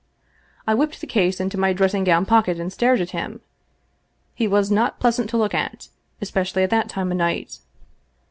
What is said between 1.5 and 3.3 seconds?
my dressing gown pocket and stared at